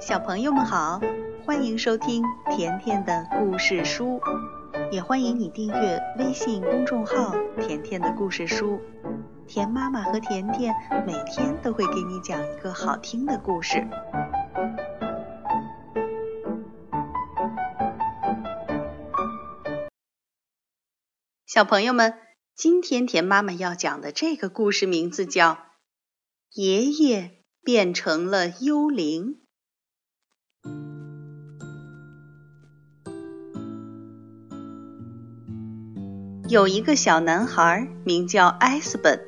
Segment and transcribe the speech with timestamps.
[0.00, 0.98] 小朋友们好，
[1.44, 2.24] 欢迎收听
[2.56, 4.18] 甜甜的故事书，
[4.90, 8.80] 也欢迎你订阅微信公众号“甜甜的故事书”。
[9.46, 10.74] 甜妈妈和甜甜
[11.06, 13.86] 每天都会给你讲一个好听的故事。
[21.44, 22.14] 小朋友们，
[22.54, 25.52] 今天甜妈妈要讲的这个故事名字叫
[26.54, 29.34] 《爷爷变成了幽灵》。
[36.50, 39.20] 有一个小男孩名叫埃斯本，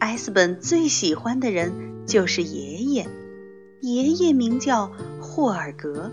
[0.00, 3.06] 埃斯本最喜欢的人就是爷爷，
[3.80, 6.10] 爷爷名叫霍尔格。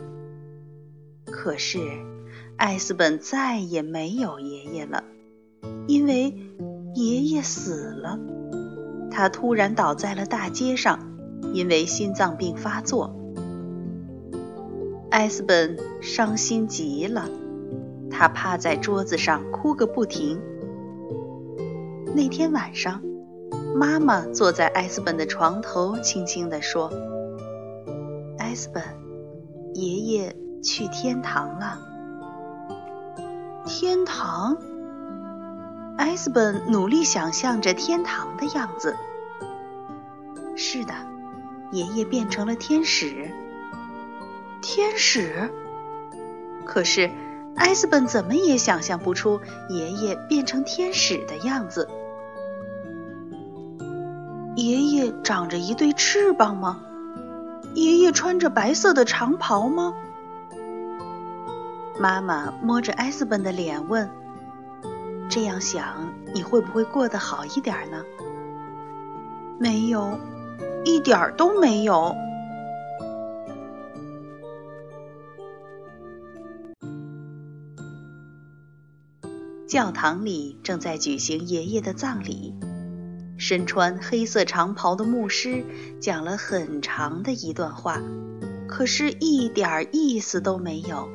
[1.26, 1.80] 可是，
[2.58, 5.04] 埃斯本再也没有爷爷了，
[5.88, 6.36] 因为
[6.94, 8.20] 爷爷死了，
[9.10, 11.00] 他突然倒在了大街上，
[11.52, 13.21] 因为心脏病发作。
[15.12, 17.30] 埃斯本伤心极了。
[18.10, 20.40] 他趴在桌子上哭个不停。
[22.16, 23.02] 那天晚上，
[23.76, 26.92] 妈妈坐在埃斯本的床头，轻轻地说
[28.40, 28.84] ：“埃斯本，
[29.74, 31.80] 爷爷去天堂了。”
[33.66, 34.58] 天堂？
[35.98, 38.96] 埃斯本努力想象着天堂的样子。
[40.56, 40.94] 是的，
[41.72, 43.30] 爷爷变成了天使。
[44.74, 45.52] 天使？
[46.64, 47.12] 可是。
[47.58, 51.90] 埃斯本怎么也想象不出爷爷变成天使的样子。
[54.56, 56.80] 爷爷长着一对翅膀吗？
[57.76, 59.94] 爷爷穿着白色的长袍吗？
[62.00, 64.10] 妈妈摸着埃斯本的脸问
[65.30, 65.86] ：“这样想，
[66.34, 68.02] 你会不会过得好一点呢
[69.60, 70.18] ？”“没有，
[70.86, 72.16] 一点儿都没有。”
[79.72, 82.54] 教堂里正在举行爷爷的葬礼，
[83.38, 85.64] 身穿黑色长袍的牧师
[86.02, 88.02] 讲了很长的一段话，
[88.68, 91.08] 可是一点儿意思都没有。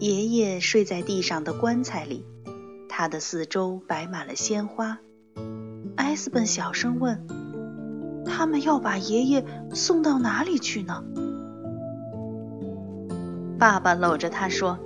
[0.00, 2.26] 爷爷睡在地上的棺材里，
[2.88, 4.98] 他的四周摆满了鲜花。
[5.98, 7.24] 埃斯本小声问
[8.26, 11.04] ：“他们要把爷爷送到哪里去呢？”
[13.56, 14.80] 爸爸搂着他说：“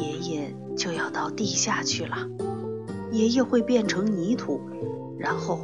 [0.00, 2.18] 爷爷。”就要到地下去了，
[3.10, 4.60] 爷爷会变成泥土，
[5.18, 5.60] 然后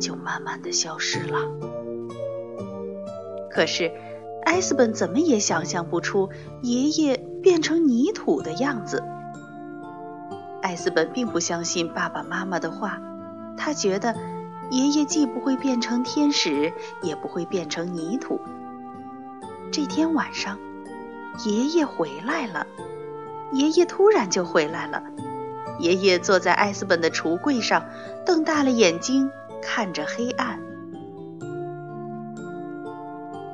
[0.00, 1.38] 就慢慢的消失了。
[3.48, 3.92] 可是，
[4.46, 6.28] 埃斯本怎么也想象不出
[6.62, 9.04] 爷爷变成泥土的样子。
[10.62, 13.00] 埃斯本并不相信爸爸妈妈的话，
[13.56, 14.16] 他觉得
[14.72, 16.72] 爷爷既不会变成天使，
[17.04, 18.40] 也不会变成泥土。
[19.70, 20.58] 这天晚上，
[21.44, 22.66] 爷爷回来了。
[23.52, 25.02] 爷爷突然就回来了。
[25.78, 27.84] 爷爷坐在埃斯本的橱柜上，
[28.24, 29.30] 瞪大了眼睛
[29.62, 30.60] 看着黑暗。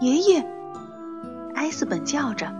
[0.00, 0.46] 爷爷，
[1.54, 2.52] 埃斯本叫着：“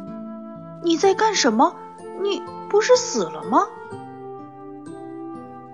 [0.83, 1.77] 你在干什么？
[2.23, 3.67] 你不是死了吗？”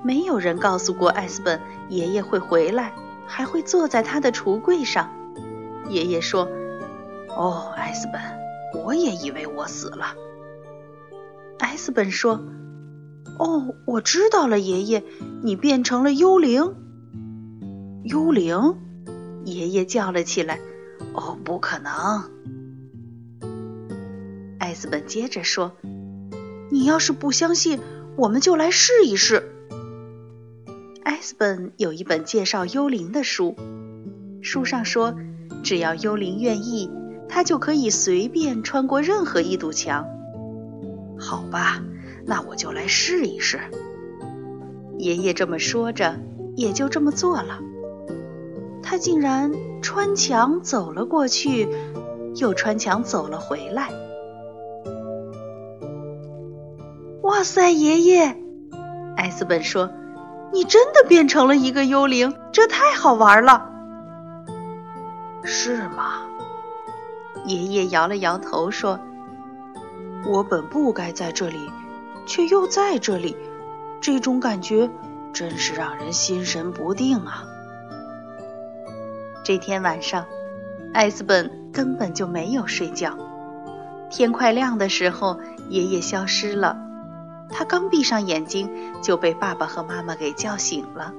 [0.05, 2.93] 没有人告诉过埃斯本爷爷会回来，
[3.27, 5.11] 还会坐在他的橱柜上。
[5.89, 6.49] 爷爷说
[7.35, 8.21] ：“哦，埃斯本，
[8.83, 10.13] 我也以为我死了。”
[11.59, 12.43] 埃斯本说
[13.39, 15.05] ：“哦，我知道了，爷爷，
[15.43, 16.75] 你变成了幽灵。”
[18.05, 18.77] 幽灵，
[19.45, 20.61] 爷爷叫了起来
[21.15, 22.31] ：“哦，不可能！”
[24.61, 25.77] 埃斯本接着说
[26.71, 27.81] ：“你要是不相信，
[28.17, 29.51] 我们就来试一试。”
[31.05, 33.57] 埃斯本有一本介绍幽灵的书，
[34.43, 35.15] 书上说，
[35.63, 36.91] 只要幽灵愿意，
[37.29, 40.07] 他就可以随便穿过任何一堵墙。
[41.19, 41.83] 好吧，
[42.25, 43.59] 那我就来试一试。
[44.99, 46.17] 爷爷这么说着，
[46.57, 47.59] 也就这么做了。
[48.83, 51.69] 他竟然穿墙走了过去，
[52.37, 53.91] 又穿墙走了回来。
[57.23, 58.37] 哇塞，爷爷！
[59.17, 59.91] 埃斯本说
[60.55, 63.71] ：“你真的变成了一个幽灵，这太好玩了。”
[65.45, 66.23] 是吗？
[67.45, 68.99] 爷爷摇了摇头说。
[70.27, 71.71] 我本不该在这里，
[72.27, 73.37] 却又在这里，
[74.01, 74.91] 这种感觉
[75.33, 77.45] 真是让人心神不定啊！
[79.45, 80.27] 这天晚上，
[80.93, 83.17] 艾斯本根本就没有睡觉。
[84.11, 85.39] 天快亮的时候，
[85.69, 86.77] 爷爷消失了。
[87.51, 88.69] 他刚闭上眼睛，
[89.01, 91.15] 就被爸爸和妈妈给叫醒了。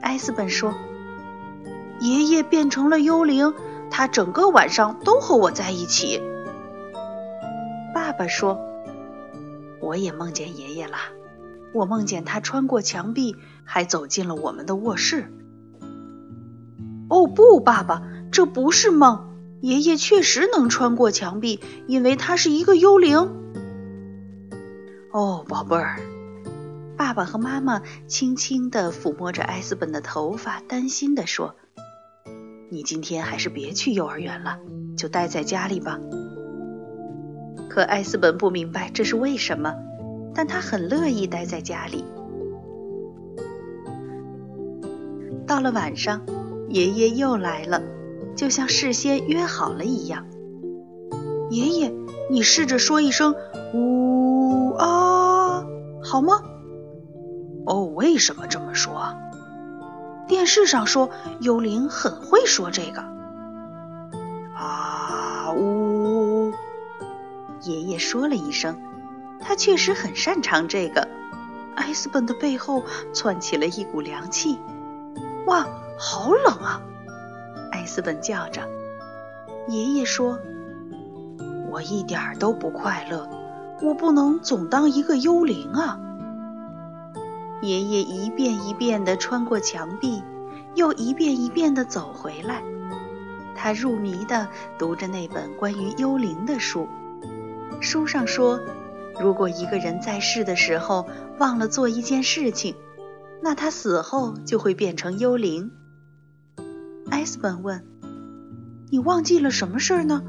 [0.00, 0.74] 艾斯本说
[2.00, 3.54] ：“爷爷变成了幽灵，
[3.90, 6.20] 他整个晚上都和我在一起。
[8.12, 8.60] 爸爸说
[9.80, 10.98] ：“我也梦见爷爷了，
[11.72, 15.32] 我梦见他穿过墙壁，还走进了我们的卧室。”
[17.08, 19.30] 哦不，爸爸，这不是梦，
[19.62, 23.16] 爷爷确实能穿过墙壁，因为他是一个幽灵。
[25.10, 25.98] 哦，宝贝儿。
[26.98, 31.56] 爸爸和妈妈轻轻地抚摸着艾斯本的头发，担心地说
[32.68, 34.58] ：“你今天还是别去幼儿园了，
[34.98, 35.98] 就待在家里吧。”
[37.72, 39.74] 可艾斯本不明白这是为什么，
[40.34, 42.04] 但他很乐意待在家里。
[45.46, 46.20] 到了晚上，
[46.68, 47.80] 爷爷又来了，
[48.36, 50.26] 就像事先约好了一样。
[51.48, 51.90] 爷爷，
[52.30, 53.34] 你试着说一声
[53.72, 55.64] “呜啊”，
[56.04, 56.42] 好吗？
[57.64, 59.14] 哦，为什么这么说？
[60.28, 61.08] 电视上说
[61.40, 63.02] 幽灵很会说这个。
[67.62, 68.76] 爷爷说了一声，
[69.40, 71.08] 他确实很擅长这个。
[71.74, 74.58] 艾斯本的背后窜起了一股凉气。
[75.46, 75.66] 哇，
[75.98, 76.82] 好冷啊！
[77.70, 78.68] 艾斯本叫着。
[79.68, 80.38] 爷爷说
[81.70, 83.28] ：“我一点都不快乐，
[83.80, 85.98] 我不能总当一个幽灵啊。”
[87.62, 90.22] 爷爷一遍一遍地穿过墙壁，
[90.74, 92.60] 又一遍一遍地走回来。
[93.54, 94.48] 他入迷地
[94.78, 96.88] 读着那本关于幽灵的书。
[97.80, 98.60] 书上说，
[99.20, 101.08] 如果一个人在世的时候
[101.38, 102.74] 忘了做一件事情，
[103.42, 105.70] 那他死后就会变成幽灵。
[107.10, 107.84] 艾斯本问
[108.90, 110.22] ：“你忘记了什么事儿呢？”“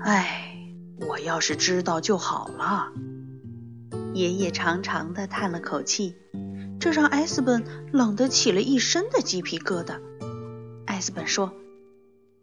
[0.00, 0.58] 唉，
[1.08, 2.92] 我要是知道就好了。”
[4.14, 6.14] 爷爷长长的叹了口气，
[6.80, 10.00] 这让艾斯本冷得起了一身的鸡皮疙瘩。
[10.86, 11.52] 艾斯本说：“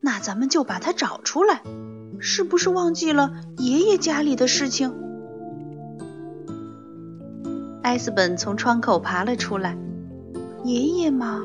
[0.01, 1.63] 那咱们就把它找出来，
[2.19, 4.93] 是不是忘记了爷爷家里的事情？”
[7.83, 9.77] 艾斯本从窗口爬了出来。
[10.63, 11.43] 爷爷嘛，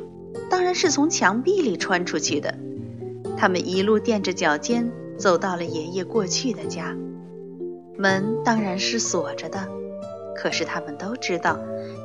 [0.48, 2.54] 当然是从墙壁里穿出去的。
[3.36, 6.96] 他们一路垫着脚尖走到了爷爷过去的家，
[7.96, 9.68] 门当然是锁着的。
[10.36, 11.58] 可是他们都知道，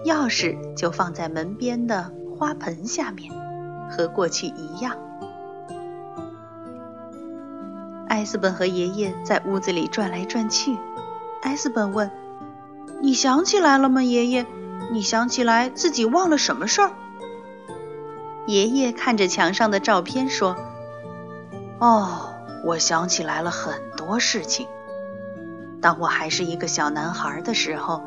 [0.08, 3.32] 钥匙就放在门边的花盆下面，
[3.92, 4.98] 和过去一样。
[8.14, 10.78] 艾斯本和爷爷在屋子里转来转去。
[11.42, 12.12] 艾斯本问
[13.02, 14.46] ：“你想起来了吗，爷爷？
[14.92, 16.92] 你想起来自己忘了什么事儿？”
[18.46, 20.56] 爷爷看着墙上的照片说
[21.82, 24.68] ：“哦，我想起来了很多事情。
[25.82, 28.04] 当我还是一个小男孩的时候。”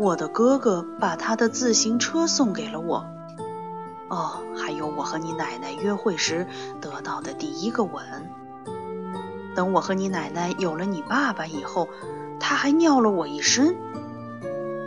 [0.00, 3.06] 我的哥哥把他的自行车送给了我。
[4.08, 6.46] 哦，还有我和你奶奶约会时
[6.80, 8.02] 得到的第一个吻。
[9.54, 11.88] 等我和你奶奶有了你爸爸以后，
[12.40, 13.74] 他还尿了我一身。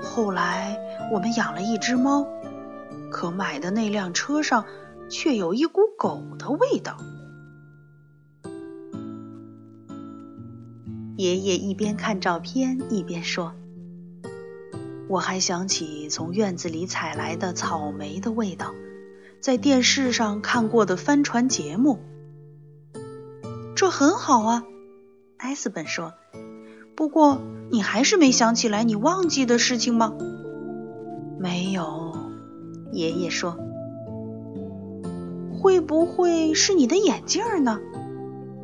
[0.04, 0.78] 后来
[1.12, 2.28] 我们养了一只猫，
[3.10, 4.66] 可买的那辆车上
[5.10, 6.98] 却有一股狗的味道。
[11.16, 13.54] 爷爷一边看照片一边说。
[15.10, 18.74] 我还想起从院子里采来的草莓的味道，
[19.40, 22.00] 在电视上看过的帆船节目。
[23.88, 24.66] 这很好啊，
[25.38, 26.12] 埃斯本说。
[26.94, 27.40] 不过
[27.72, 30.14] 你还是没想起来你忘记的事情吗？
[31.40, 32.14] 没有，
[32.92, 33.58] 爷爷说。
[35.54, 37.80] 会不会是你的眼镜呢？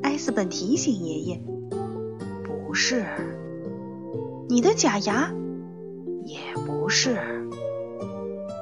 [0.02, 1.42] 埃斯本提醒爷爷。
[2.44, 3.06] 不是，
[4.50, 5.32] 你的假牙。
[6.26, 7.48] 也不是，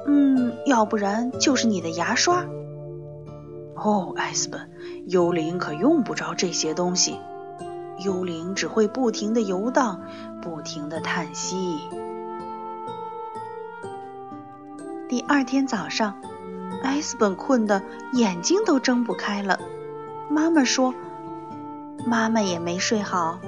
[0.06, 2.46] 嗯，要不然就是你的牙刷。
[3.74, 4.70] 哦，艾斯本，
[5.06, 7.18] 幽灵可用不着这些东西，
[7.98, 10.00] 幽灵只会不停的游荡，
[10.40, 11.80] 不停的叹息。
[15.08, 16.14] 第二天早上，
[16.82, 17.82] 艾斯本困得
[18.12, 19.58] 眼睛都睁不开了。
[20.30, 20.94] 妈妈说
[22.06, 23.40] ：“妈妈也没睡好，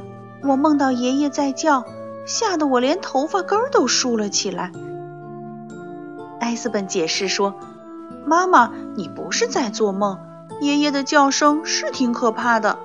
[0.42, 1.84] 我梦到爷爷在叫。”
[2.26, 4.72] 吓得我连头发根儿都竖了起来。
[6.40, 7.54] 艾斯本解释说
[8.24, 10.18] ：“妈妈，你不是在做梦，
[10.60, 12.78] 爷爷的叫声是挺可怕的。”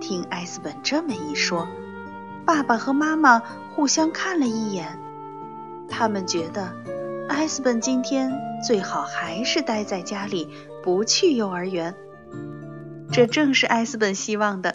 [0.00, 1.66] 听艾斯本这么一说，
[2.44, 3.42] 爸爸和妈妈
[3.74, 4.98] 互相看了一眼，
[5.88, 6.72] 他们觉得
[7.28, 8.32] 艾斯本今天
[8.64, 10.48] 最好还是待在家里，
[10.84, 11.94] 不去幼儿园。
[13.10, 14.74] 这正是艾斯本希望的。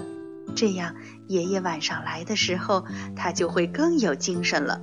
[0.54, 0.96] 这样，
[1.28, 2.84] 爷爷晚上来的时候，
[3.16, 4.82] 他就会更有精神了。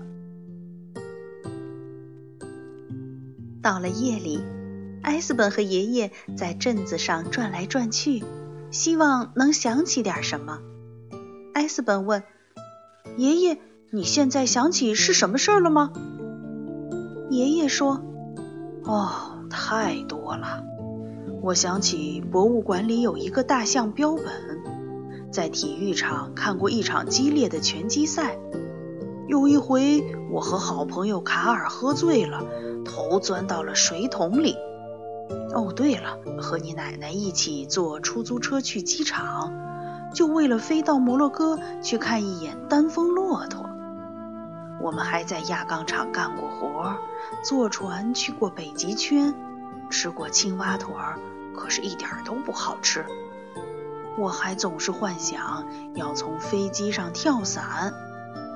[3.60, 4.40] 到了夜里，
[5.08, 8.22] 埃斯本和爷爷在镇子上转来转去，
[8.70, 10.58] 希望能想起点什么。
[11.54, 12.24] 埃斯本问
[13.16, 13.58] ：“爷爷，
[13.90, 15.92] 你现在想起是什么事儿了吗？”
[17.30, 18.02] 爷爷说
[18.84, 20.62] ：“哦，太多了。
[21.40, 24.26] 我想起博物馆里有一个大象标本，
[25.32, 28.38] 在体育场看过一场激烈的拳击赛。
[29.26, 32.44] 有一回，我和好朋友卡尔喝醉了，
[32.84, 34.54] 头钻到了水桶里。
[35.54, 39.52] 哦，对了，和你奶奶一起坐出租车去机场。”
[40.14, 43.68] 就为了飞到摩洛哥去看一眼丹峰骆驼，
[44.80, 46.96] 我们还在轧钢厂干过活，
[47.44, 49.34] 坐船去过北极圈，
[49.90, 51.18] 吃过青蛙腿儿，
[51.54, 53.04] 可是一点都不好吃。
[54.16, 57.92] 我还总是幻想要从飞机上跳伞，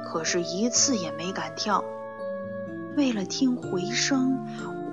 [0.07, 1.85] 可是一次也没敢跳。
[2.97, 4.47] 为了听回声，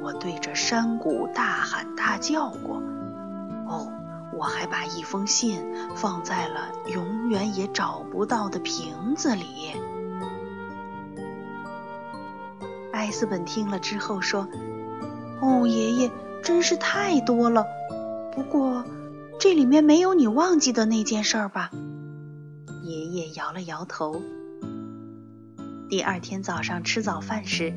[0.09, 2.81] 我对着山谷大喊大叫过。
[3.67, 3.91] 哦。
[4.31, 9.73] 我还把一封信放在了永远也找不到的瓶子里。
[12.93, 14.47] 艾斯本听了之后说
[15.41, 16.11] ：“哦，爷爷，
[16.41, 17.65] 真是太多了。
[18.31, 18.85] 不过
[19.39, 21.69] 这里面没有你忘记的那件事儿吧？”
[22.83, 24.21] 爷爷摇了摇头。
[25.89, 27.73] 第二天早上吃早饭时，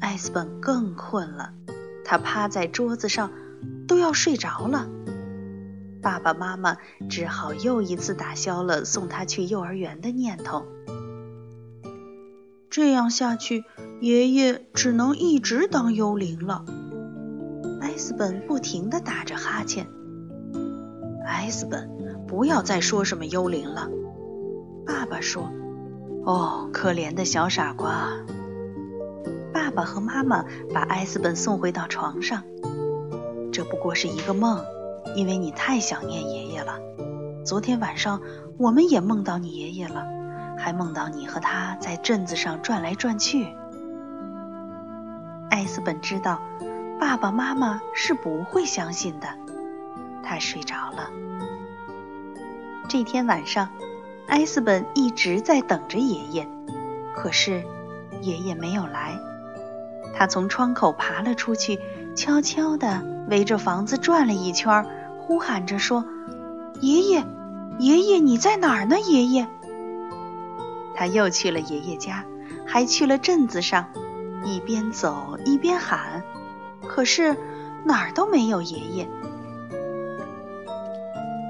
[0.00, 1.54] 艾斯本更困了，
[2.04, 3.32] 他趴在桌子上，
[3.88, 4.88] 都要睡着了。
[6.02, 6.76] 爸爸妈妈
[7.08, 10.66] 只好又一次打消了送他去幼儿园的念头。
[12.68, 13.64] 这样下去，
[14.00, 16.64] 爷爷只能一直当幽灵了。
[17.80, 19.86] 艾斯本不停地打着哈欠。
[21.24, 21.88] 艾斯本，
[22.26, 23.88] 不要再说什么幽灵了。
[24.84, 25.50] 爸爸说
[26.26, 28.12] ：“哦，可怜的小傻瓜。”
[29.64, 30.44] 爸爸和妈妈
[30.74, 32.42] 把埃斯本送回到床上。
[33.50, 34.62] 这不过是一个梦。
[35.16, 36.78] 因为你太想念爷爷了，
[37.44, 38.20] 昨天晚上
[38.58, 40.04] 我们也梦到你爷爷了，
[40.58, 43.46] 还梦到你和他在镇子上转来转去。
[45.50, 46.40] 艾斯本知道
[46.98, 49.28] 爸爸妈妈是不会相信的，
[50.22, 51.10] 他睡着了。
[52.88, 53.68] 这天晚上，
[54.26, 56.48] 艾斯本一直在等着爷爷，
[57.14, 57.62] 可是
[58.20, 59.16] 爷爷没有来。
[60.16, 61.80] 他从窗口爬了出去，
[62.14, 64.86] 悄悄地围着房子转了一圈。
[65.18, 66.04] 呼喊着说
[66.80, 67.24] ：“爷爷，
[67.78, 69.00] 爷爷，你在哪儿呢？
[69.00, 69.46] 爷爷！”
[70.94, 72.24] 他又去了爷爷家，
[72.66, 73.86] 还去了镇子上，
[74.44, 76.22] 一边走一边喊，
[76.86, 77.36] 可是
[77.84, 79.08] 哪儿都没有爷爷。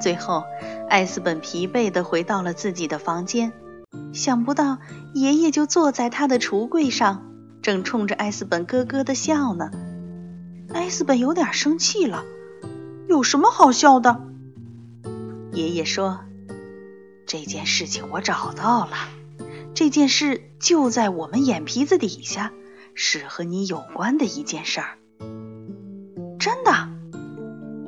[0.01, 0.45] 最后，
[0.89, 3.53] 艾斯本疲惫地回到了自己的房间，
[4.13, 4.79] 想不到
[5.15, 7.27] 爷爷就坐在他的橱柜上，
[7.65, 9.71] 正冲着艾斯本咯咯地笑呢。
[10.75, 12.23] 艾斯本有点生气了。
[13.09, 14.21] 有什么好笑的？
[15.51, 16.21] 爷爷说
[17.25, 18.93] ：“这件事情我找到了，
[19.73, 22.53] 这件事就在我们眼皮子底下，
[22.93, 24.99] 是和你有关的一件事儿。”
[26.39, 26.91] 真的？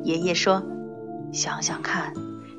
[0.04, 0.62] 爷爷说
[1.35, 2.14] ：“想想看，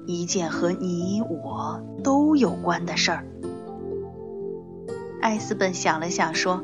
[0.05, 3.25] 一件和你我都有关的事儿。”
[5.19, 6.63] 艾斯本想了想说：“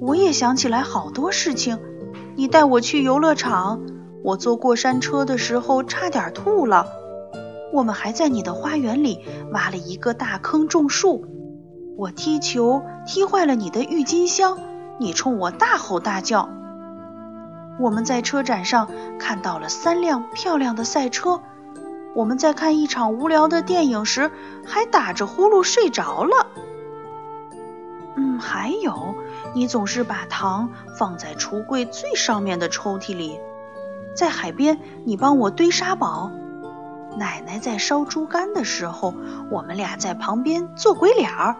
[0.00, 1.78] 我也想起来好多事情，
[2.36, 3.80] 你带我去游乐场。”
[4.24, 6.88] 我坐过山车的时候差点吐了。
[7.72, 9.20] 我们还在你的花园里
[9.52, 11.24] 挖了一个大坑种树。
[11.96, 14.58] 我踢球踢坏了你的郁金香，
[14.98, 16.48] 你冲我大吼大叫。
[17.78, 18.88] 我们在车展上
[19.20, 21.40] 看到了三辆漂亮的赛车。
[22.16, 24.32] 我们在看一场无聊的电影时
[24.64, 26.48] 还打着呼噜睡着了。
[28.38, 29.14] 还有，
[29.54, 33.38] 你总是把糖放在橱柜最上面的抽屉里。
[34.14, 36.30] 在海边，你帮我堆沙堡；
[37.18, 39.14] 奶奶在烧猪肝的时候，
[39.50, 41.56] 我们俩在旁边做鬼脸儿。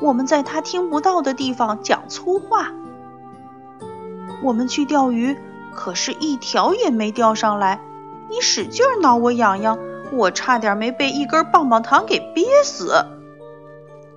[0.00, 2.72] 我们在她听不到的地方讲粗话。
[4.42, 5.36] 我们去钓鱼，
[5.74, 7.80] 可是一条也没钓上来。
[8.28, 9.78] 你使劲挠我痒痒，
[10.12, 13.06] 我差点没被一根棒棒糖给憋死。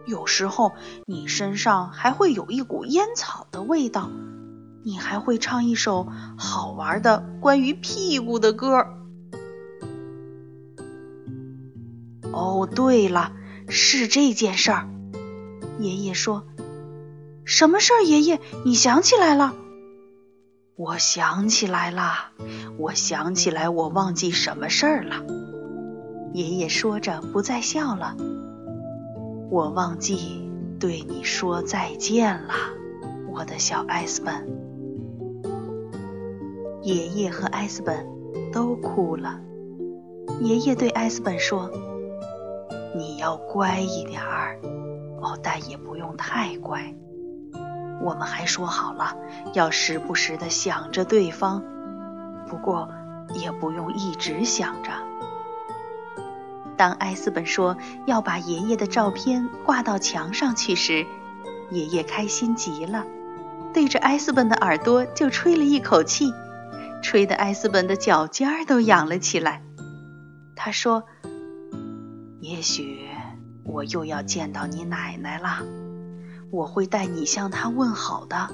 [0.08, 0.74] 有时候，
[1.06, 4.10] 你身上还会有一股烟草的味道。
[4.84, 8.86] 你还会唱一首好玩的关于屁股的歌。
[12.32, 13.34] 哦，对了，
[13.68, 14.88] 是这件事儿。
[15.80, 16.46] 爷爷说
[17.44, 19.54] ：“什么事儿？”爷爷，你想起来了？
[20.78, 22.32] 我想起来了，
[22.78, 25.26] 我想起来，我忘记什么事儿了。
[26.34, 28.16] 爷爷说着，不再笑了。
[29.50, 32.54] 我忘记对你说再见了，
[33.32, 34.46] 我的小艾斯本。
[36.84, 38.06] 爷爷和艾斯本
[38.51, 39.39] 都哭了。
[40.42, 41.72] 爷爷对艾斯本说
[42.94, 44.60] ：“你要乖一点儿，
[45.22, 46.94] 哦，但也不用太乖。
[48.01, 49.16] 我们还说好了，
[49.54, 51.63] 要时不时的想着对方，
[52.50, 52.89] 不过
[53.34, 54.92] 也不用一直想着。”
[56.77, 61.05] 当艾斯本说要把爷爷的照片挂到墙上去时，
[61.72, 63.03] 爷爷开心极了，
[63.74, 66.31] 对着艾斯本的耳朵就吹了一口气，
[67.01, 69.63] 吹得艾斯本的脚尖儿都痒了起来。
[70.55, 71.03] 他说
[72.39, 73.07] ：“也许
[73.63, 75.65] 我又要见到你奶奶了，
[76.51, 78.50] 我会带你向她问好的。”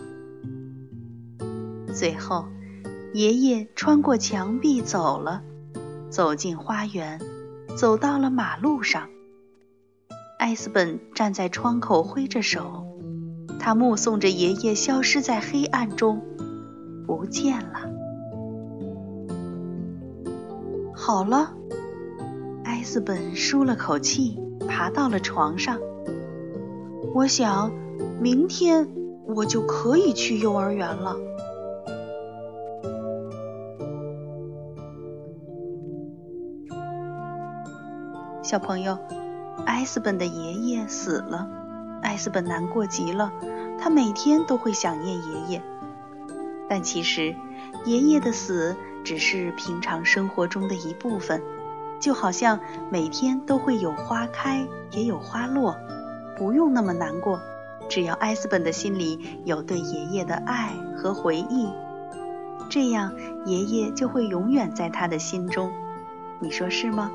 [1.93, 2.47] 最后，
[3.13, 5.43] 爷爷穿过墙壁走了，
[6.09, 7.19] 走进花园。
[7.75, 9.09] 走到了马路上，
[10.37, 12.85] 艾斯本站在窗口挥着手，
[13.59, 16.21] 他目送着爷爷消失在黑暗中，
[17.07, 17.89] 不见了。
[20.93, 21.51] 好了，
[22.63, 25.79] 艾斯本舒了口气，爬到了床上。
[27.13, 27.71] 我想，
[28.21, 28.87] 明天
[29.25, 31.17] 我就可以去幼儿园了。
[38.53, 38.99] 小朋友，
[39.65, 41.49] 艾斯本的爷爷死了，
[42.03, 43.31] 艾斯本难过极了。
[43.79, 45.61] 他每天都会想念爷爷，
[46.69, 47.35] 但其实
[47.83, 51.41] 爷爷的死只是平常生活中的一部分，
[51.99, 52.59] 就好像
[52.91, 55.75] 每天都会有花开也有花落，
[56.37, 57.41] 不用那么难过。
[57.89, 61.67] 只要艾斯本的心里有对爷爷的爱和回忆，
[62.69, 63.13] 这样
[63.47, 65.71] 爷爷就会永远在他的心中。
[66.39, 67.09] 你说是吗？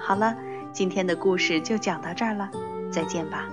[0.00, 0.34] 好了，
[0.72, 2.50] 今天的故事就讲到这儿了，
[2.90, 3.46] 再见吧。